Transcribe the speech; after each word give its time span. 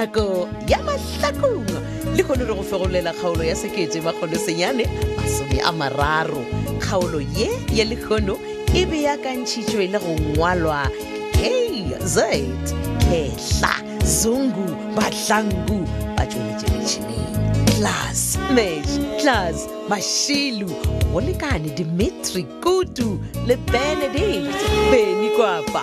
nako 0.00 0.48
ya 0.68 0.78
mahlakong 0.82 1.66
le 2.16 2.22
kgone 2.24 2.44
re 2.48 2.54
go 2.56 2.62
fegolela 2.64 3.12
kgaolo 3.12 3.44
ya 3.44 3.56
sekee 3.56 4.00
makgolosenyane 4.00 4.86
masome 5.16 5.60
a 5.64 5.72
mararo 5.72 6.44
kgaolo 6.78 7.20
ye 7.20 7.50
ya 7.74 7.84
lekgono 7.84 8.36
e 8.74 8.86
beakantšhitšwe 8.86 9.84
le 9.92 9.98
go 9.98 10.08
ngwalwa 10.16 10.90
kz 11.36 12.16
kehla 13.10 13.70
zungu 14.04 14.66
batlangu 14.96 15.84
ba 16.16 16.24
tsweletše 16.26 16.68
metšhineng 16.70 17.54
clas 17.76 18.38
mash 18.54 18.96
clas 19.22 19.66
mašilu 19.88 20.68
go 21.12 21.20
lekane 21.20 21.68
dimitri 21.76 22.42
kutu 22.64 23.20
le 23.46 23.56
benedict 23.56 24.60
beni 24.90 25.30
kwapa 25.36 25.82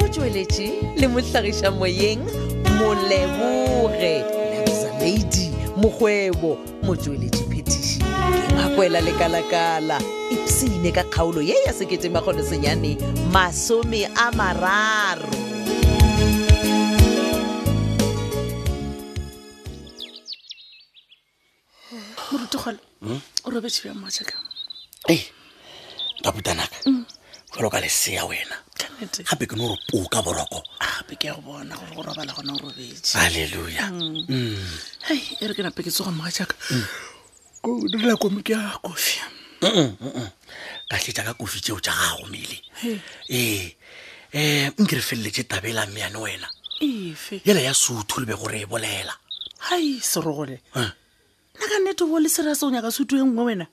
mo 0.00 0.08
tsweletše 0.08 0.68
le 1.00 1.08
mohlagiša 1.08 1.70
moyeng 1.70 2.45
molebore 2.78 4.24
nabza 4.56 4.92
ladi 5.00 5.50
mokgwebo 5.80 6.50
phetiši 6.84 7.98
ke 7.98 8.54
makwela 8.56 9.00
lekalakala 9.00 9.96
ipsene 10.32 10.90
ka 10.92 11.02
kgaolo 11.08 11.40
ye 11.40 11.54
ya 11.66 11.72
seketemakgolo 11.72 12.42
senyane 12.44 12.96
masome 13.32 14.04
a 14.06 14.26
mararo 14.32 15.38
morutugolo 22.30 22.78
hmm? 23.02 23.18
o 23.44 23.50
robetšhebe 23.50 23.92
mmatšhaka 23.96 24.34
ei 25.08 25.20
taputanaka 26.22 26.76
hmm. 26.84 27.02
jalo 27.56 27.68
ka 27.72 27.80
lesea 27.80 28.24
wena 28.24 28.56
gape 29.30 29.46
ke 29.48 29.56
no 29.56 29.68
re 29.70 29.76
poo 29.92 30.22
boroko 30.22 30.62
ah. 30.80 30.95
gape 31.06 31.16
ke 31.18 31.28
a 31.30 31.34
go 31.34 31.40
bona 31.40 31.74
gore 31.74 31.92
go 31.94 32.02
robala 32.02 32.32
gona 32.32 32.54
o 32.54 32.58
robetse 32.66 33.14
halleluja 33.18 33.86
mm. 33.90 34.70
hei 35.08 35.22
e 35.40 35.46
re 35.46 35.54
ke 35.54 35.62
nape 35.62 35.82
ke 35.86 35.90
tsoga 35.90 36.10
mmoga 36.10 36.30
jaaka 36.30 36.56
mm. 36.74 36.84
ko 37.62 37.70
direla 37.90 38.16
komi 38.16 38.42
ke 38.42 38.52
ya 38.52 38.74
kofi 38.82 39.20
ka 39.62 40.98
tletsa 40.98 41.22
ka 41.22 41.34
kofi 41.38 41.60
tseo 41.62 41.78
tja 41.80 41.94
gago 41.94 42.26
mele 42.30 42.58
ee 44.34 44.68
um 44.70 44.84
nke 44.84 44.94
re 44.98 45.02
feleletse 45.02 45.46
tabela 45.48 45.86
mmeane 45.86 46.18
wena 46.18 46.48
efe 46.82 47.40
yela 47.44 47.60
ya 47.60 47.74
sotho 47.74 48.20
le 48.20 48.26
be 48.26 48.34
gore 48.34 48.58
e 48.62 48.66
bolela 48.66 49.14
hai 49.70 50.00
serogole 50.02 50.58
eh. 50.74 50.90
nna 51.54 51.66
ka 51.70 51.78
nnete 51.78 52.04
bo 52.04 52.18
le 52.18 52.28
sera 52.28 52.54
seo 52.58 52.70
nyaka 52.70 52.90
sotho 52.90 53.14
e 53.16 53.22
nngwe 53.22 53.44
wena 53.44 53.66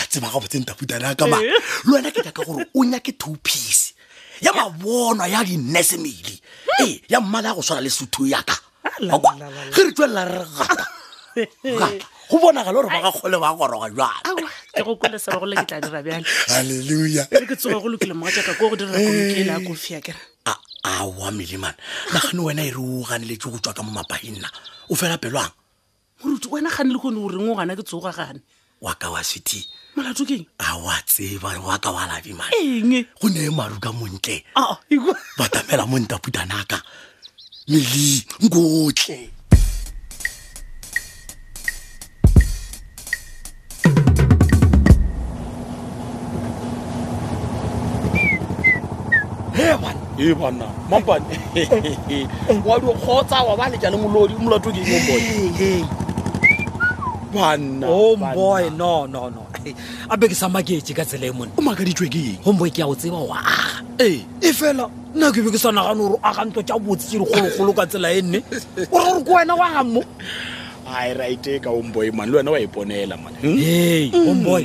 tseba 0.09 0.27
gabotseng 0.31 0.65
taputanakama 0.67 1.37
le 1.39 1.47
wena 1.87 2.09
ke 2.11 2.21
jaka 2.23 2.43
gore 2.43 2.65
o 2.75 2.83
nyake 2.85 3.11
toupiece 3.17 3.93
ya 4.41 4.51
mabonwa 4.53 5.27
ya 5.27 5.43
dinesemele 5.43 6.39
ee 6.83 7.01
ya 7.09 7.21
mmala 7.21 7.47
ya 7.49 7.55
go 7.55 7.61
swana 7.63 7.81
le 7.81 7.89
sutho 7.89 8.27
yaka 8.27 8.57
ah, 8.83 8.99
ge 9.73 9.81
re 9.83 9.91
tswelela 9.93 10.25
re 10.25 10.45
rata 10.45 10.87
go 12.29 12.35
bonagale 12.39 12.73
gore 12.75 12.87
ba 12.91 13.01
ga 13.01 13.11
kgole 13.11 13.37
ba 13.39 13.53
goroga 13.55 14.11
jalealeluyaa 15.71 17.27
wa 21.17 21.31
melemane 21.31 21.75
nagane 22.13 22.41
wena 22.43 22.61
e 22.63 22.71
re 22.71 22.77
oganeletse 22.77 23.49
go 23.49 23.57
tswa 23.59 23.73
ka 23.73 23.81
mo 23.83 23.89
mapainna 23.91 24.51
o 24.91 24.95
fela 24.95 25.17
pelwang 25.17 25.49
moruti 26.23 26.47
wena 26.51 26.69
gane 26.77 26.91
le 26.93 26.99
kgone 26.99 27.19
goreng 27.21 27.51
o 27.53 27.55
gana 27.55 27.75
ke 27.75 27.83
tsoga 27.83 28.11
gane 28.11 28.41
wa 28.81 28.93
ka 28.95 29.09
wa 29.11 29.19
sethi 29.23 29.61
molato 29.95 30.25
keng 30.25 30.45
a 30.59 30.77
wa 30.81 30.95
tseba 31.05 31.53
wa 31.61 31.77
ka 31.77 31.91
wa 31.93 32.07
labi 32.09 32.33
ma 32.33 32.45
eng 32.57 33.05
go 33.21 33.27
ne 33.29 33.45
e 33.45 33.49
maruka 33.53 33.93
montle 33.93 34.43
batamela 35.37 35.85
monta 35.85 36.17
putanaka 36.17 36.81
meli 37.67 38.25
nkotle 38.41 39.29
e 50.17 50.33
bana 50.33 50.65
mapane 50.89 51.37
wa 52.65 52.75
dikgotsa 52.81 53.45
wa 53.45 53.53
ba 53.55 53.69
lejale 53.69 53.97
molodi 54.01 54.33
molato 54.41 54.73
ke 54.73 54.81
o 54.81 54.97
bone 55.05 56.06
banna 57.37 57.85
oh 57.85 58.15
boy 58.17 58.63
no 58.73 59.05
no 59.05 59.29
no 59.29 59.41
a 60.11 60.15
be 60.19 60.25
ke 60.31 60.35
sa 60.41 60.47
maketse 60.53 60.91
ka 60.97 61.03
tsela 61.09 61.27
e 61.31 61.33
mone 61.37 61.51
o 61.57 61.61
makaditswe 61.67 62.09
ke 62.13 62.21
eng 62.33 62.37
homeboy 62.45 62.69
ke 62.75 62.81
ya 62.81 62.87
o 62.93 62.95
tseba 62.99 63.19
o 63.27 63.29
aga 63.29 63.53
ee 64.07 64.19
e 64.47 64.49
fela 64.59 64.85
nna 65.15 65.25
ke 65.33 65.39
be 65.45 65.53
ke 65.55 65.59
sa 65.63 65.69
nagane 65.77 66.01
gore 66.03 66.15
o 66.17 66.19
agantlo 66.29 66.61
tja 66.65 66.75
botse 66.85 67.05
tse 67.05 67.13
digologolo 67.21 67.71
ka 67.79 67.83
tsela 67.91 68.09
e 68.19 68.21
nne 68.27 68.39
ore 68.89 69.09
gore 69.13 69.21
ke 69.27 69.31
wena 69.37 69.53
e 69.55 69.57
o 69.61 69.65
aga 69.69 69.81
mo 69.93 70.01
ai 70.97 71.09
righte 71.19 71.53
ka 71.63 71.69
homeboy 71.77 72.09
mane 72.17 72.29
le 72.33 72.37
wena 72.41 72.49
wa 72.55 72.59
eponela 72.67 73.15
mane 73.23 73.37
ee 73.69 74.05
homeboy 74.27 74.63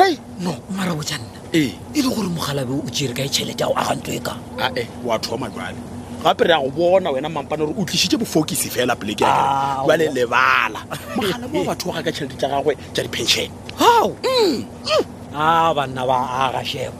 hei 0.00 0.14
no 0.46 0.52
mara 0.78 0.92
bo 0.98 1.02
janna 1.12 1.28
ee 1.62 1.70
e 1.98 2.02
le 2.04 2.08
gore 2.14 2.28
mogalabe 2.38 2.72
o 2.86 2.90
tsere 2.94 3.14
ka 3.20 3.28
e 3.28 3.36
tšhelete 3.36 3.64
ao 3.68 3.74
agantlo 3.84 4.12
e 4.20 4.20
ka 4.28 4.34
ae 4.64 4.84
eh, 4.84 4.86
wa 5.08 5.16
thoma 5.28 5.48
jwale 5.54 5.80
gape 6.22 6.40
re 6.42 6.50
ya 6.50 6.58
go 6.60 6.70
bona 6.70 7.10
wena 7.12 7.28
mampane 7.28 7.58
gore 7.66 7.74
o 7.78 7.84
tlisitse 7.84 8.16
bofocuse 8.18 8.68
fela 8.70 8.94
poleke 8.96 9.22
ya 9.22 9.30
ah, 9.30 9.84
le 9.96 10.06
lebala 10.12 10.80
mogala 11.16 11.46
mo 11.52 11.58
batho 11.68 11.86
wa 11.90 11.94
gaka 12.02 12.10
tšhelete 12.14 12.36
tsa 12.40 12.48
gagwe 12.52 12.72
tsa 12.94 13.02
dipenšene 13.06 13.50
ao 13.88 14.06
mm, 14.26 14.56
mm. 14.90 15.04
a 15.34 15.38
ah, 15.38 15.74
banna 15.76 16.02
ba 16.10 16.18
agashebo 16.48 16.96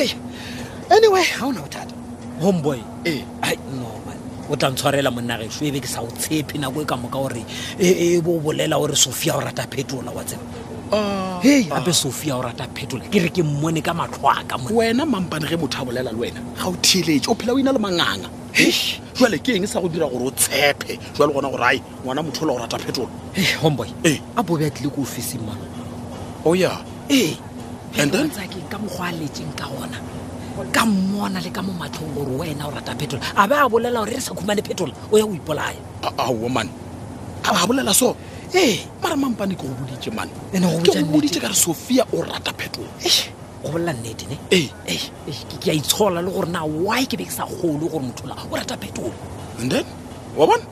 e 0.00 0.04
anyway 0.94 1.24
ga 1.36 1.44
o 1.46 1.50
na 1.56 1.60
bothata 1.64 1.94
homeboy 2.42 2.80
eh. 3.10 3.22
o 4.52 4.56
tla 4.60 4.68
ntshwarela 4.70 5.10
monnageso 5.16 5.60
ebe 5.68 5.78
ke 5.84 5.88
sa 5.88 6.00
o 6.00 6.06
tshepe 6.12 6.58
nako 6.60 6.82
e 6.82 6.86
ka 6.86 6.96
mo 7.00 7.08
ka 7.08 7.18
gore 7.18 7.42
e, 7.80 7.88
e, 7.88 7.92
e 8.16 8.20
bo 8.24 8.36
bolela 8.44 8.76
gore 8.76 8.94
sofia 8.96 9.32
o 9.36 9.40
rata 9.40 9.64
phetola 9.66 10.12
wa 10.12 10.22
tsena 10.28 10.42
Oh. 10.92 11.40
hei 11.42 11.64
gape 11.64 11.88
oh. 11.88 11.92
sofia 11.92 12.36
o 12.36 12.42
rata 12.46 12.64
phetola 12.70 13.02
ke 13.10 13.18
re 13.26 13.28
ke 13.34 13.42
mmone 13.42 13.82
ka 13.82 13.90
matlhoaka 13.90 14.54
wena 14.70 15.02
mampane 15.02 15.46
ge 15.50 15.58
motho 15.58 15.82
a 15.82 15.84
bolela 15.84 16.14
le 16.14 16.18
wena 16.22 16.38
ga 16.54 16.70
o 16.70 16.76
thieletse 16.78 17.26
o 17.26 17.34
phela 17.34 17.54
o 17.58 17.58
ina 17.58 17.72
le 17.74 17.78
manganga 17.82 18.30
jale 19.18 19.38
ke 19.42 19.58
eng 19.58 19.66
sa 19.66 19.82
go 19.82 19.88
dira 19.90 20.06
gore 20.06 20.30
o 20.30 20.30
tshepe 20.30 20.94
jale 21.18 21.32
gona 21.34 21.50
gore 21.50 21.64
ae 21.74 21.78
ngwana 22.04 22.22
motho 22.22 22.44
o 22.46 22.46
la 22.46 22.52
go 22.54 22.58
rata 22.62 22.78
phetola 22.78 23.10
homboy 23.62 23.90
a 24.38 24.42
bobe 24.46 24.62
a 24.66 24.70
tlile 24.70 24.94
ko 24.94 25.02
ofising 25.02 25.42
ma 25.42 25.58
o 26.46 26.54
oh, 26.54 26.54
ya 26.54 26.70
eeatsakeng 27.10 28.70
ka 28.70 28.78
mokgo 28.78 29.02
a 29.02 29.10
letseng 29.18 29.50
ka 29.58 29.66
gona 29.66 29.98
ka 30.70 30.86
mmona 30.86 31.42
le 31.42 31.50
ka 31.50 31.66
mo 31.66 31.74
matlhong 31.74 32.14
gore 32.14 32.30
wena 32.46 32.62
o 32.70 32.70
rata 32.70 32.94
phetola 32.94 33.26
a 33.34 33.42
be 33.50 33.58
a 33.58 33.66
bolela 33.66 34.06
gore 34.06 34.14
re 34.14 34.20
sa 34.22 34.30
khumane 34.38 34.62
phetola 34.62 34.94
o 35.10 35.18
ya 35.18 35.26
o 35.26 35.34
ipolaya 35.34 35.82
aoman 36.14 36.70
a 37.42 37.50
ba 37.50 37.58
a 37.58 37.66
bolela 37.66 37.90
soo 37.90 38.14
ee 38.54 38.78
mara 39.02 39.16
mampane 39.16 39.54
ke 39.54 39.62
go 39.62 39.74
boditse 39.74 40.10
manekeobodie 40.14 41.40
ka 41.40 41.48
re 41.48 41.54
sophia 41.54 42.04
o 42.12 42.22
rata 42.22 42.52
phetolo 42.52 42.86
go 43.62 43.68
bolela 43.72 43.92
nnetene 43.92 44.38
ke 44.50 45.68
a 45.70 45.74
itshola 45.74 46.22
le 46.22 46.30
gore 46.30 46.46
na 46.48 46.62
why 46.64 47.04
ke 47.06 47.16
be 47.16 47.24
ke 47.24 47.30
sa 47.32 47.46
golo 47.46 47.88
gore 47.88 48.04
mothola 48.06 48.36
o 48.52 48.56
rata 48.56 48.76
phetolo 48.76 49.12
and 49.58 49.70
then 49.72 49.84
wa 50.36 50.46
bone 50.46 50.62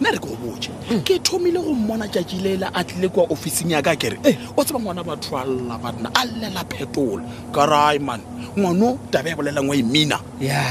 nna 0.00 0.12
re 0.14 0.18
ke 0.18 0.22
go 0.28 0.36
boje 0.38 0.70
hmm. 0.88 1.02
ke 1.02 1.18
thomile 1.22 1.58
go 1.64 1.74
mmona 1.74 2.06
tšatšilela 2.06 2.70
a 2.74 2.84
tlile 2.84 3.08
kwa 3.08 3.24
officing 3.34 3.72
ya 3.74 3.82
ka 3.82 3.96
kere 3.96 4.18
o 4.56 4.64
tseba 4.64 4.78
ngwana 4.80 5.02
ba 5.02 5.16
thoalela 5.16 5.78
banna 5.82 6.10
a 6.14 6.24
llela 6.26 6.62
phetolo 6.68 7.22
karai 7.52 7.98
man 8.00 8.20
ngwano 8.58 8.98
taba 9.10 9.28
ya 9.28 9.34
e 9.34 9.36
bolelang 9.36 9.66
wa 9.68 9.76
e 9.76 9.82
mina 9.82 10.20
ya 10.40 10.62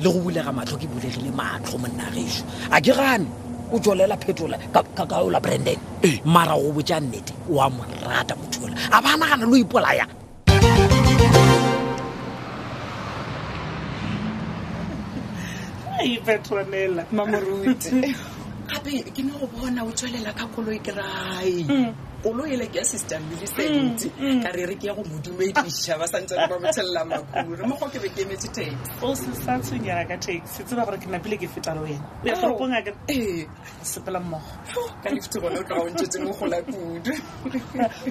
le 0.00 0.08
go 0.12 0.18
bulega 0.24 0.52
matlho 0.52 0.80
ke 0.80 0.86
bulegile 0.88 1.28
matlho 1.30 1.76
monnageso 1.78 2.44
a 2.70 2.80
ke 2.80 2.92
gane 2.94 3.28
o 3.72 3.78
tswolela 3.80 4.16
phetola 4.16 4.58
kakaola 4.94 5.40
branden 5.40 5.78
mara 6.24 6.52
go 6.60 6.68
botja 6.76 6.98
nnete 7.00 7.32
oa 7.50 7.70
mo 7.70 7.82
rata 8.02 8.34
mothola 8.36 8.76
a 8.96 8.98
ba 9.04 9.16
nagana 9.18 9.46
le 9.50 9.56
o 9.56 9.62
ipolaya 9.64 10.06
ipetonela 16.04 17.02
mamorute 17.16 18.00
gape 18.68 18.92
ke 19.14 19.22
ne 19.24 19.32
go 19.40 19.46
bona 19.52 19.80
o 19.88 19.92
tswelela 19.96 20.30
ka 20.38 20.44
koloi 20.54 20.78
kry 20.86 21.64
koloele 22.24 22.66
ke 22.72 22.78
ya 22.78 22.84
sesetamele 22.84 23.46
sente 23.46 24.08
mm, 24.08 24.24
mm. 24.24 24.42
ka 24.42 24.48
re 24.48 24.64
re 24.64 24.74
ke 24.80 24.86
ya 24.88 24.94
go 24.96 25.02
modumedišha 25.04 25.98
ba 26.00 26.06
santse 26.08 26.32
re 26.32 26.48
ba 26.48 26.56
mothelela 26.56 27.04
makuno 27.04 27.64
mo 27.68 27.76
go 27.76 27.84
ke 27.92 28.00
be 28.00 28.08
ke 28.08 28.24
emetse 28.24 28.48
taxisatshenyaka 28.98 30.16
taxi 30.24 30.64
tseba 30.64 30.86
gore 30.88 30.96
ke 30.96 31.06
napile 31.12 31.36
ke 31.36 31.48
feta 31.52 31.74
le 31.76 31.80
wena 31.84 32.00
o 32.00 32.24
ya 32.26 32.32
oh. 32.32 32.40
toroponaka 32.40 32.90
ee 33.12 33.44
eh. 33.44 33.48
sepela 33.84 34.20
mmogo 34.24 34.82
ka 35.04 35.08
lefte 35.12 35.36
gone 35.36 35.58
o 35.58 35.62
tloga 35.68 35.84
ontsetseng 35.84 36.32
gola 36.32 36.56
kudu 36.64 37.12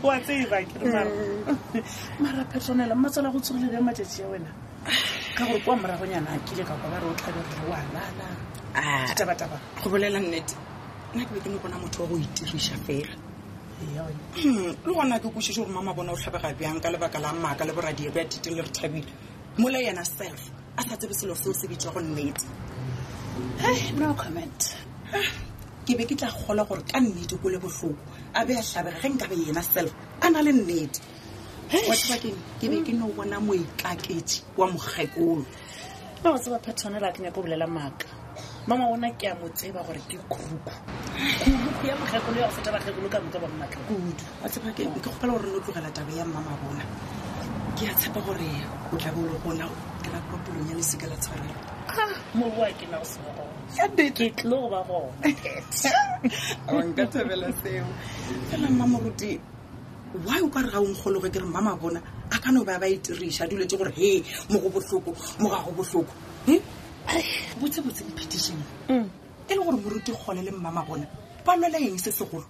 oa 0.06 0.18
tseba 0.24 0.58
ke 0.70 0.76
re 0.78 0.92
mara 2.22 2.44
mm. 2.46 2.50
petronela 2.54 2.94
mmatsela 2.96 3.34
go 3.34 3.40
tshegile 3.42 3.66
bja 3.74 3.82
matšatši 3.82 4.22
ya 4.22 4.28
wena 4.30 4.50
ka 5.38 5.44
gore 5.50 5.60
kwa 5.66 5.74
moragonyana 5.82 6.30
a 6.30 6.40
kile 6.46 6.62
ka 6.64 6.74
kwa 6.78 6.90
ba 6.94 7.02
re 7.02 7.08
o 7.10 7.14
tlhaberele 7.18 7.66
oa 7.66 7.82
lala 7.94 8.26
ah. 8.78 9.06
ditabataba 9.10 9.58
go 9.82 9.90
bolela 9.90 10.20
nnete 10.22 10.54
nna 11.16 11.26
ke 11.26 11.34
be 11.34 11.40
ke 11.42 11.50
ne 11.50 11.58
gona 11.58 11.82
motho 11.82 12.06
wa 12.06 12.10
go 12.14 12.18
itiriša 12.22 12.78
fela 12.86 13.33
le 14.44 14.94
gona 14.94 15.20
ke 15.20 15.30
kosise 15.30 15.58
gore 15.62 15.72
mama 15.72 15.94
bona 15.94 16.12
o 16.14 16.16
tlhabega 16.16 16.54
bjang 16.54 16.80
ka 16.82 16.90
lebaka 16.90 17.20
la 17.20 17.34
maaka 17.34 17.66
le 17.66 17.74
boradie 17.74 18.10
bja 18.12 18.24
tite 18.26 18.48
le 18.56 18.62
re 18.62 18.70
thabile 18.70 19.12
mole 19.58 19.80
yena 19.82 20.04
self 20.04 20.52
a 20.78 20.82
sa 20.84 20.96
tsebe 20.98 21.14
selo 21.14 21.36
seo 21.36 21.54
se 21.54 21.68
bitswa 21.68 21.92
go 21.94 22.00
nnetse 22.02 22.46
no 23.98 24.14
comment 24.14 24.62
ah, 25.14 25.30
ke 25.86 25.96
be 25.98 26.06
ke 26.06 26.16
tla 26.16 26.30
kgola 26.32 26.64
gore 26.66 26.84
ka 26.84 27.00
nnete 27.00 27.36
ko 27.42 27.50
le 27.50 27.58
botlhoko 27.58 27.98
a 28.34 28.46
be 28.46 28.54
a 28.54 28.62
tlhabega 28.62 29.00
ge 29.02 29.10
nkabe 29.10 29.36
yena 29.36 29.62
self 29.62 29.92
a 30.22 30.30
na 30.30 30.42
le 30.42 30.52
nnete 30.54 31.02
watsebakeng 31.90 32.40
ke 32.60 32.70
be 32.70 32.84
ke 32.86 32.94
no 32.94 33.08
bona 33.16 33.40
moikakete 33.40 34.42
wa 34.58 34.68
mokgekolo 34.72 35.46
ba 36.24 36.32
go 36.32 36.38
tseba 36.38 36.60
patonela 36.60 37.08
a 37.10 37.14
kenya 37.14 37.32
ko 37.32 37.42
bolela 37.42 37.68
maaka 37.68 38.08
mama 38.66 38.88
ona 38.90 39.12
ke 39.18 39.26
a 39.28 39.36
mo 39.36 39.48
tseba 39.50 39.84
gore 39.84 40.00
ke 40.08 40.16
kruku 40.30 40.58
kruku 41.44 41.84
ya 41.86 41.96
mokgekolo 42.00 42.38
ya 42.40 42.48
go 42.48 42.54
feta 42.56 42.72
bakgekolo 42.72 43.08
ka 43.12 43.20
moka 43.20 43.40
ba 43.40 43.48
kudu 43.68 44.14
wa 44.42 44.48
tseba 44.48 44.72
ke 44.72 44.84
kgopela 44.88 45.34
gore 45.36 45.50
ne 45.52 45.58
o 45.58 45.60
tlogela 45.60 45.92
taba 45.92 46.12
ya 46.16 46.24
mmama 46.24 46.54
bona 46.64 46.84
ke 47.76 47.86
a 47.92 47.94
tshepa 47.94 48.22
gore 48.24 48.48
o 48.94 48.96
tlabe 48.96 49.20
o 49.20 49.28
le 49.28 49.40
gona 49.44 49.68
kela 50.04 50.20
propolong 50.30 50.70
ya 50.70 50.76
lesika 50.76 51.08
la 51.08 51.16
tshwarelo 51.20 51.54
mowa 52.34 52.68
ke 52.80 52.86
na 52.88 52.98
o 53.00 53.04
se 53.04 54.12
ke 54.16 54.30
tlo 54.32 54.70
ba 54.72 54.80
gona 54.88 55.28
nka 56.88 57.06
thabela 57.12 57.52
seo 57.62 57.86
fela 58.50 58.70
mmamoruti 58.70 59.40
why 60.24 60.40
o 60.40 60.48
ka 60.48 60.60
re 60.62 60.70
ga 60.72 60.80
o 60.80 61.20
ke 61.30 61.40
re 61.40 61.46
mmama 61.46 61.76
bona 61.76 62.00
a 62.32 62.40
ka 62.40 62.52
no 62.52 62.64
ba 62.64 62.80
ba 62.80 62.88
itiriša 62.88 63.44
dilo 63.50 63.68
tse 63.68 63.76
gore 63.76 63.92
he 63.92 64.24
mo 64.48 64.60
go 64.60 64.70
botlhoko 64.72 65.12
mo 65.40 65.52
ga 65.52 65.60
go 65.68 65.72
botlhoko 65.76 66.14
hm? 66.48 66.62
botsebotse 67.60 68.04
petition 68.14 68.58
mm. 68.90 69.08
e 69.48 69.54
le 69.56 69.64
gore 69.64 69.78
moruti 69.82 70.12
kgole 70.12 70.42
le 70.42 70.52
mmama 70.52 70.82
bona 70.88 71.06
ba 71.46 71.52
lwela 71.58 71.78
eng 71.86 71.98
se 72.04 72.12
segolo 72.12 72.46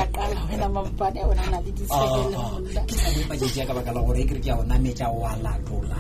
tlhalepadiea 2.93 3.65
ka 3.67 3.73
baka 3.73 3.89
la 3.93 4.01
gore 4.05 4.21
e 4.21 4.25
kere 4.29 4.41
ke 4.41 4.49
ya 4.53 4.57
ona 4.61 4.79
metsa 4.79 5.07
oa 5.09 5.37
latola 5.45 5.99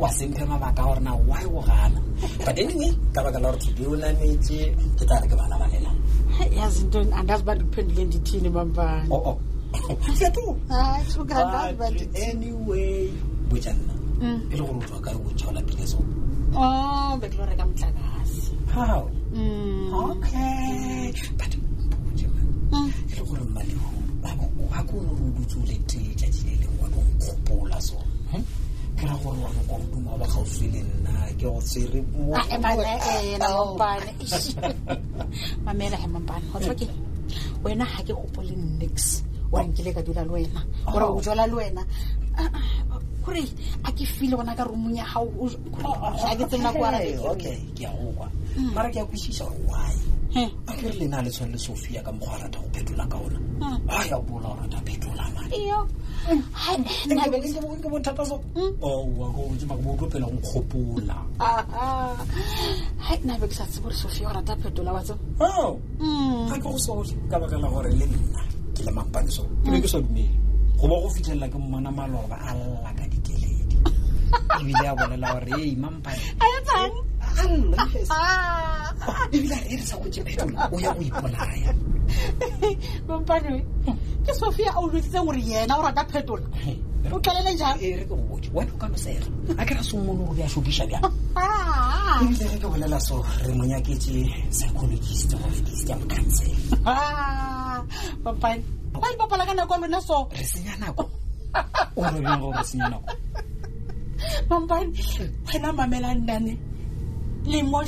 wa 0.00 0.08
semphe 0.16 0.44
mabaka 0.48 0.82
gore 0.84 1.00
na 1.00 1.14
wa 1.14 1.38
go 1.44 1.60
e 1.60 1.64
gana 1.66 2.00
but 2.44 2.56
anyway 2.58 2.90
ka 3.12 3.20
baka 3.22 3.38
la 3.38 3.48
gore 3.52 3.58
todi 3.60 3.86
o 3.86 3.92
nametse 4.00 4.58
ke 4.96 5.04
tla 5.04 5.16
re 5.20 5.26
ke 5.28 5.34
bana 5.36 5.56
balelaanyway 5.60 6.58
oh, 9.12 9.40
ah, 12.62 12.62
bojanna 13.52 13.92
mm. 14.22 14.40
e 14.48 14.50
le 14.56 14.62
gore 14.64 14.76
o 14.76 14.80
tswa 14.84 15.00
kae 15.04 15.16
botsha 15.22 15.46
o 15.48 15.50
lapile 15.52 15.86
so 15.86 15.98
mm. 18.72 19.02
okay 20.00 21.12
but 21.36 21.52
le 23.22 23.28
gore 23.28 23.42
mmadego 23.44 23.90
ga 24.70 24.80
ko 24.88 24.92
gore 24.98 25.22
o 25.22 25.28
dutse 25.38 25.56
o 25.58 25.62
lete 25.68 26.00
tšatši 26.18 26.44
le 26.50 26.56
lengwe 26.62 26.86
no 26.90 27.00
nkgopola 27.16 27.80
so 27.86 27.96
ke 28.96 29.02
ra 29.06 29.14
gore 29.22 29.38
wane 29.44 29.60
kwa 29.66 29.76
modimo 29.78 30.10
wa 30.10 30.16
ba 30.18 30.26
gaufi 30.32 30.66
le 30.72 30.80
nna 30.82 31.26
ke 31.38 31.44
go 31.46 31.60
tsere 31.62 32.00
mamela 35.64 35.98
mampane 36.08 36.46
go 36.52 36.58
tswa 36.58 36.74
wena 37.64 37.84
ga 37.92 38.00
ke 38.06 38.12
gopole 38.18 38.50
nix 38.80 39.22
ore 39.54 39.64
nkile 39.70 39.90
ka 39.94 40.02
dula 40.02 40.22
le 40.26 40.30
wena 40.32 40.60
ore 40.94 41.04
o 41.04 41.20
jala 41.20 41.46
le 41.46 41.54
wena 41.54 41.82
gore 43.24 43.42
a 43.86 43.92
ke 43.94 44.02
file 44.04 44.34
gona 44.36 44.54
ka 44.58 44.64
romong 44.66 44.96
ya 44.98 45.06
gago 45.06 45.48
a 46.26 46.34
ke 46.36 46.44
tsenna 46.50 46.70
kwa 46.74 46.90
mara 48.74 48.90
ke 48.90 49.00
a 49.00 49.04
kwešiša 49.06 49.44
gore 49.46 49.64
wae 49.70 50.11
a 50.34 50.40
hmm. 50.46 50.48
ke 50.80 50.88
re 50.88 50.92
le 51.00 51.06
na 51.08 51.20
le 51.20 51.28
tshwane 51.30 51.52
le 51.52 51.58
sophia 51.58 52.00
ka 52.02 52.10
mokgwa 52.12 52.36
a 52.36 52.42
rata 52.42 52.56
go 52.58 52.68
phetola 52.72 53.04
ka 53.06 53.16
ona 53.20 53.36
hmm. 53.36 53.88
a 53.92 54.00
ya 54.08 54.18
bola 54.24 54.48
o 54.48 54.56
rata 54.56 54.78
phetola 54.86 55.24
mane 55.36 55.52
hmm. 55.52 57.18
eh, 57.18 57.80
bothata 57.90 58.24
so 58.24 58.36
oaoaotlo 58.80 59.44
oh, 59.44 60.10
phela 60.10 60.26
go 60.26 60.32
nkgopola 60.32 61.16
nabe 63.24 63.46
gore 64.72 65.12
ga 66.48 66.60
ke 66.60 66.60
go 66.60 66.78
sotlhe 66.88 67.28
ka 67.30 67.36
baka 67.38 67.56
la 67.60 67.68
gore 67.68 67.90
le 67.92 68.06
nna 68.08 68.42
ke 68.74 68.80
le 68.82 68.90
mampaneso 68.96 69.42
ke 69.64 69.68
be 69.70 69.78
ke 69.84 69.88
sa 69.88 70.00
dumele 70.00 70.28
goba 70.80 70.96
go 71.04 71.08
fitlhelela 71.14 71.46
ke 71.52 71.58
mmona 71.60 71.90
maloba 71.92 72.40
a 72.40 72.50
lla 72.56 72.90
ka 72.96 73.04
dikeledi 73.12 73.76
ebile 74.64 74.86
a 74.88 74.96
bolela 74.96 75.26
gore 75.36 75.52
ei 75.60 75.76
mampane 75.76 76.24
a 78.08 78.61
ebile 79.02 79.56
e 79.68 79.76
re 79.76 79.82
sa 79.82 79.96
go 79.96 80.08
jephetolo 80.08 80.56
o 80.72 80.78
ya 80.78 80.92
go 80.94 81.02
ipolaya 81.02 81.72
kompanwe 83.06 83.58
ke 84.26 84.32
sophia 84.36 84.70
o 84.78 84.86
lwetsitse 84.86 85.18
gore 85.24 85.40
yena 85.40 85.74
o 85.78 85.82
rata 85.82 86.04
phetola 86.06 86.46
o 87.10 87.18
tlelele 87.18 87.56
jang 87.56 87.76
e 87.80 87.86
eh, 87.88 87.94
re 87.98 88.04
ke 88.04 88.08
go 88.08 88.16
botse 88.28 88.50
wena 88.54 88.72
o 88.72 88.76
ka 88.78 88.86
nosega 88.88 89.26
a 89.58 89.64
ke 89.64 89.72
ra 89.74 89.82
sommone 89.82 90.22
gore 90.24 90.36
be 90.36 90.44
a 90.44 90.86
bjang 90.86 91.04
ah, 91.36 91.42
ah. 91.42 92.20
ebile 92.22 92.44
re 92.52 92.58
ke 92.60 92.66
bolela 92.68 93.00
so 93.00 93.24
re 93.46 93.54
monyaketse 93.56 94.12
psychologist 94.52 95.34
ofdist 95.34 95.88
ya 95.88 95.96
mocancel 95.98 96.52
ah, 96.90 97.80
papane 98.22 98.60
ba 98.92 99.06
ipapala 99.10 99.46
ka 99.48 99.54
nako 99.56 99.74
ya 99.74 99.80
lona 99.80 100.00
so 100.00 100.28
re 100.30 100.44
senya 100.44 100.74
nako 100.78 101.08
o 101.96 102.02
robeng 102.04 102.40
gore 102.40 102.56
re 102.60 102.64
senya 102.68 102.86
nako 102.92 103.08
mampane 104.50 104.90
wena 105.50 105.72
mamelang 105.74 106.20
nane 106.26 106.54
limo 107.44 107.78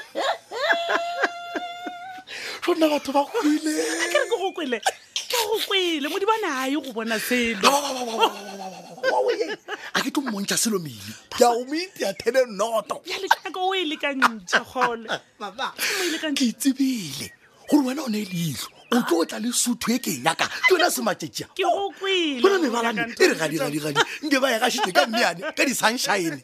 sonna 2.64 2.88
batho 2.92 3.12
ba 3.12 3.20
goile 4.56 4.80
ke 5.34 5.46
go 5.48 5.58
kwele 5.68 6.08
modibane 6.08 6.48
ae 6.52 6.74
go 6.74 6.92
bona 6.92 7.18
selo 7.18 7.58
a 9.94 10.00
ke 10.02 10.10
tlo 10.10 10.22
montšha 10.30 10.56
selo 10.56 10.78
mele 10.78 10.98
ke 11.30 11.42
omete 11.44 12.04
a 12.08 12.12
thele 12.14 12.44
noto 12.48 13.02
yalekako 13.06 13.68
o 13.68 13.74
e 13.74 13.84
lekantšhe 13.84 14.64
gole 15.40 16.34
ke 16.34 16.44
itsebile 16.44 17.32
gore 17.70 17.84
wena 17.86 18.02
o 18.02 18.08
ne 18.08 18.20
e 18.20 18.24
leitlho 18.24 18.68
o 18.92 19.00
tlo 19.04 19.16
o 19.22 19.24
tla 19.24 19.38
le 19.38 19.52
sutho 19.52 19.92
e 19.92 19.98
ke 19.98 20.20
yaka 20.24 20.46
ke 20.48 20.70
yona 20.72 20.90
semaeea 20.90 21.48
gona 22.40 22.58
mebalane 22.58 23.14
e 23.18 23.26
re 23.28 23.34
gadiradiradi 23.34 24.00
nke 24.26 24.40
ba 24.40 24.50
yakasitse 24.50 24.92
ka 24.92 25.06
mmeane 25.06 25.40
ka 25.54 25.64
di-sunshine 25.64 26.40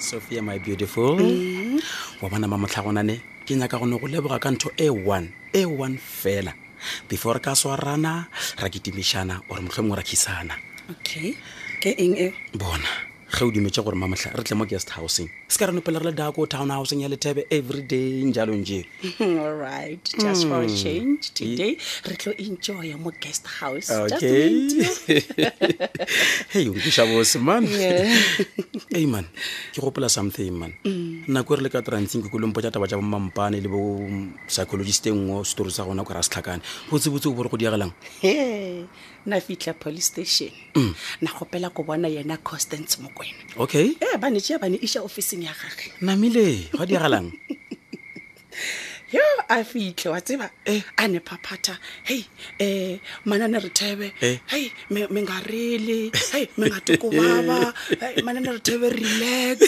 sophia 0.00 0.42
my 0.42 0.58
beautiful 0.58 1.16
mm-hmm. 1.16 1.76
wa 2.20 2.28
bona 2.28 2.46
mamotlhagonane 2.46 3.18
ke 3.48 3.56
nyaka 3.56 3.78
gone 3.80 3.96
go 3.96 4.06
leboga 4.06 4.38
ka 4.40 4.50
ntho 4.52 4.68
e 4.76 4.88
one 4.90 5.32
e 5.52 5.64
one 5.64 5.96
fela 5.96 6.52
before 7.08 7.34
re 7.34 7.40
ka 7.40 7.52
swarana 7.56 8.28
ra 8.60 8.68
ketimišana 8.68 9.40
ore 9.48 9.62
motlho 9.64 9.80
motlhomong 9.82 9.96
ra 9.96 10.02
khisana 10.04 10.54
okay 10.92 11.32
ke 11.80 11.96
eng 11.96 12.16
e 12.16 12.34
bona 12.52 12.84
ge 13.36 13.42
o 13.42 13.48
dumetse 13.50 13.80
gore 13.82 13.96
mamotlha 13.96 14.36
re 14.36 14.44
tle 14.44 14.56
mo 14.56 14.66
guest 14.68 14.90
houseng 15.00 15.30
se 15.48 15.56
ka 15.56 15.70
re 15.72 15.72
nopela 15.72 15.98
re 15.98 16.12
le 16.12 16.12
dako 16.12 16.44
town 16.44 16.68
housing 16.68 17.00
ya 17.00 17.08
lethebe 17.08 17.48
every 17.50 17.80
day 17.80 18.20
njalong 18.28 18.62
je 18.68 18.84
mm-hmm, 19.00 19.40
alright 19.40 20.04
just 20.20 20.44
ei 28.94 29.06
man 29.06 29.26
ke 29.74 29.80
gopola 29.82 30.06
something 30.08 30.52
man 30.54 30.70
mm. 30.86 31.26
nako 31.26 31.54
e 31.58 31.58
re 31.58 31.62
le 31.66 31.68
ka 31.72 31.82
transing 31.82 32.22
ke 32.22 32.28
kolompo 32.30 32.62
ja 32.62 32.70
taba 32.70 32.86
ja 32.86 32.94
bommampane 32.96 33.58
le 33.58 33.66
bo 33.68 33.98
psychologiste 34.46 35.10
nngwe 35.10 35.42
setori 35.42 35.70
sa 35.74 35.82
gona 35.88 36.06
ko 36.06 36.12
ra 36.14 36.22
se 36.22 36.30
tlhakane 36.30 36.62
go 36.90 36.94
tsebotse 36.98 37.26
o 37.28 37.34
bore 37.34 37.48
go 37.50 37.56
diagelang 37.58 37.90
e 38.22 38.86
na 39.26 39.40
fitlha 39.42 39.74
police 39.74 40.06
station 40.14 40.52
mm. 40.78 40.92
na 41.22 41.30
gopela 41.34 41.68
go 41.74 41.82
bona 41.82 42.06
yena 42.08 42.38
constance 42.38 42.98
mokwena 43.02 43.58
okay 43.58 43.98
ee 43.98 44.14
eh, 44.14 44.16
banetea 44.22 44.58
bane 44.62 44.78
iša 44.78 45.02
e 45.02 45.02
officeng 45.04 45.42
ya 45.42 45.52
gage 45.54 45.90
namile 46.00 46.70
go 46.78 46.86
diagalang 46.86 47.32
yo 49.12 49.20
a 49.48 49.64
fitlhe 49.64 50.10
wa 50.10 50.20
tseba 50.20 50.50
eh, 50.64 50.82
a 50.98 51.06
ne 51.08 51.20
phaphatha 51.28 51.74
hei 52.08 52.18
um 52.26 52.32
eh, 52.66 52.98
manane 53.24 53.58
re 53.64 53.70
thebe 53.78 54.06
eh. 54.20 54.38
hei 54.52 54.72
mengarele 54.90 55.98
hei 56.32 56.48
mengatokobaba 56.58 57.58
manane 58.26 58.50
re 58.56 58.60
thebe 58.68 58.86
relax 58.96 59.58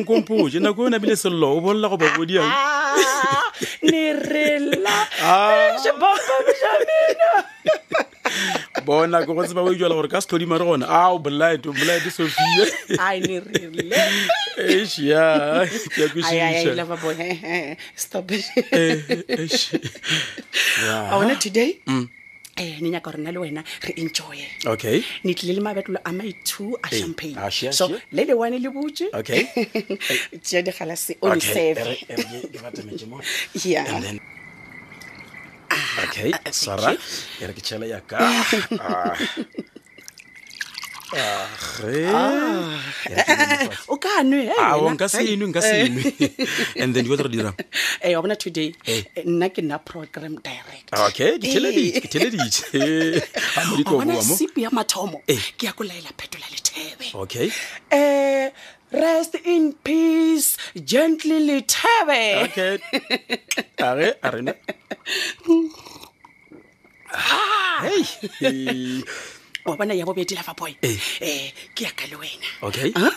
nkompoje 0.00 0.58
nako 0.60 0.78
yo 0.82 0.88
nabile 0.90 1.12
e 1.12 1.16
sello 1.16 1.56
o 1.56 1.60
bolola 1.60 1.88
go 1.88 1.96
babodia 1.96 2.42
ah, 2.44 2.94
ne 3.82 4.12
relaboaa 4.12 6.10
ah. 8.04 8.06
bona 8.84 9.20
ke 9.24 9.28
go 9.32 9.44
tseba 9.46 9.62
o 9.66 9.72
ijala 9.74 9.94
gore 9.98 10.08
ka 10.12 10.20
se 10.22 10.28
tlhodima 10.30 10.58
re 10.60 10.66
gone 10.68 10.86
ao 10.98 11.18
blido 11.18 11.72
blido 11.80 12.10
sophia 12.10 12.66
ešya 14.56 15.66
today 21.44 21.70
mm. 21.86 22.06
ne 22.80 22.90
nyaka 22.92 23.10
rena 23.14 23.30
le 23.32 23.38
wena 23.40 23.62
re 23.84 23.92
enjoye 24.02 24.46
okay 24.66 25.00
ne 25.24 25.34
tlile 25.34 25.54
le 25.58 25.62
mabetlolo 25.64 26.00
a 26.04 26.10
maithu 26.12 26.74
a 26.82 26.88
champagne 26.88 27.50
so 27.72 27.86
le 28.12 28.24
le 28.24 28.34
wane 28.40 28.58
le 28.58 28.68
butse 28.74 29.04
okay 29.14 29.46
tšea 30.44 30.62
digalase 30.62 31.14
o 31.24 31.34
di 31.34 31.40
Okay, 36.10 36.32
Sarah, 36.50 36.96
yarkichela 37.38 37.86
yaka. 37.86 38.18
o 43.92 43.96
ka 44.02 44.14
nwe 44.26 44.42
nka 44.94 45.06
se 45.08 45.22
nwe 45.38 45.46
nka 45.50 45.60
se 45.62 45.76
nwe 45.90 46.02
and 46.82 46.94
then 46.94 47.06
re 47.10 47.16
dirang 47.34 47.58
ee 48.02 48.14
wa 48.14 48.22
bona 48.22 48.36
today 48.38 48.70
nna 49.26 49.50
ke 49.50 49.58
nna 49.58 49.82
program 49.82 50.38
director 50.38 50.94
ah, 50.94 51.10
okay 51.10 51.34
ke 51.42 51.50
theleditše 51.50 51.98
eh. 51.98 52.02
ke 52.06 52.08
theleditše 52.14 52.62
bona 53.90 54.14
ah, 54.22 54.22
sepi 54.22 54.62
ya 54.62 54.70
mathomo 54.70 55.18
ke 55.26 55.34
eh. 55.34 55.42
ya 55.66 55.74
ko 55.74 55.82
laela 55.82 56.14
phetola 56.14 56.46
lethebe 56.46 57.10
okay 57.18 57.50
um 57.90 58.54
rest 58.94 59.34
in 59.50 59.74
peace 59.82 60.54
gently 60.94 61.42
lethebe 61.42 62.22
okay 62.46 62.78
are 63.82 64.14
arena 64.30 64.54
Ah! 67.12 67.82
hey 68.40 69.02
wabona 69.66 69.94
yabo 69.98 70.14
bethi 70.14 70.34
lava 70.38 70.54
boy 70.54 70.76
eh, 70.86 70.94
eh 71.26 71.50
kuyaga 71.74 72.06
lo 72.10 72.16
wena 72.22 72.46
okay 72.62 72.90
ah 72.94 73.14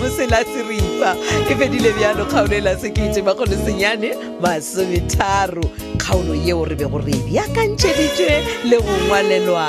bosela 0.00 0.42
seripa 0.48 1.14
e 1.46 1.54
fedile 1.54 1.92
bjalo 1.92 2.24
kgaolo 2.26 2.54
e 2.56 2.60
la 2.64 2.74
sekete 2.78 3.20
makgolo 3.22 3.54
senyane 3.66 4.10
masometharo 4.42 5.62
kgaolo 6.00 6.34
yeo 6.34 6.64
re 6.64 6.74
be 6.74 6.86
go 6.88 6.98
re 6.98 7.12
e 7.12 7.20
bjakantšheditšwe 7.28 8.36
le 8.70 8.76
go 8.86 8.96
ngwalelwa 9.06 9.66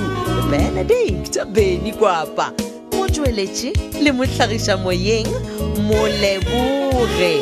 benedict 0.51 1.37
beny 1.55 1.93
kwapa 2.01 2.49
motšweletši 3.21 3.73
le 4.03 4.13
mohlagiša 4.13 4.77
moyeng 4.85 5.29
moleboge 5.89 7.35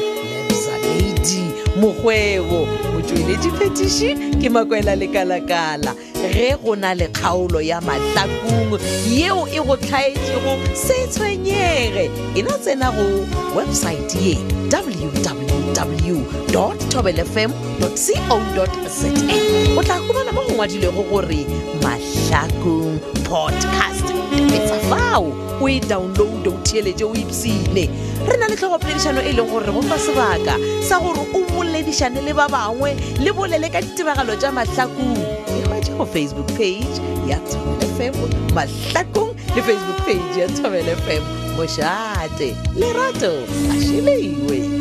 lebsaledi 0.49 1.43
mokgwebo 1.81 2.61
motšweletši 2.95 3.51
phetiši 3.59 4.11
ke 4.43 4.49
makwela 4.51 4.97
lekalakala 4.99 5.95
ge 6.35 6.51
go 6.65 6.75
na 6.77 6.93
le 6.95 7.07
kgaolo 7.09 7.61
ya 7.61 7.81
matlakong 7.81 8.79
yeo 9.11 9.47
e 9.55 9.61
go 9.67 9.77
tlhaetšego 9.77 10.53
se 10.87 10.97
tshwenyege 11.13 12.11
e 12.39 12.43
na 12.43 12.53
tsena 12.59 12.91
go 12.97 13.07
websaete 13.57 14.19
ye 14.27 14.35
www 14.71 16.19
fm 17.35 17.53
co 17.81 17.91
za 17.99 19.13
o 19.77 19.83
tla 19.87 19.99
kobana 20.07 20.33
mo 20.35 20.43
go 20.47 20.53
ngwadilwego 20.53 21.03
gore 21.11 21.47
mahlakong 21.83 22.99
podcast 23.29 24.18
fetsa 24.49 24.79
fao 24.91 25.27
o 25.61 25.69
e 25.69 25.81
downloada 25.81 26.49
o 26.51 26.61
thieletse 26.63 27.05
o 27.05 27.13
ipsine 27.15 27.89
re 28.29 28.37
na 28.39 28.49
le 28.49 28.57
tlhogophedišano 28.57 29.21
e 29.21 29.33
leng 29.33 29.51
gore 29.51 29.73
gofa 29.73 29.99
sebaka 29.99 30.55
sa 30.83 30.99
gore 31.01 31.21
o 31.35 31.39
moledišane 31.55 32.21
le 32.25 32.33
ba 32.33 32.47
bangwe 32.49 32.95
le 33.21 33.33
bolele 33.33 33.69
ka 33.73 33.81
ditiragalo 33.81 34.35
tša 34.41 34.51
mahlakong 34.53 35.19
ekwatše 35.61 35.93
go 35.99 36.05
facebook 36.15 36.47
page 36.57 36.97
ya 37.29 37.39
tobel 37.51 37.91
fm 37.97 38.15
mahlakong 38.55 39.33
le 39.55 39.61
facebook 39.67 39.99
page 40.07 40.41
ya 40.41 40.47
tobel 40.57 40.85
fm 41.05 41.23
mošate 41.57 42.49
lerato 42.81 43.33
a 43.73 43.75
šhileiwe 43.85 44.78